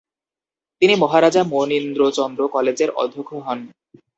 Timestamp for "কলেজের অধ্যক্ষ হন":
2.47-3.59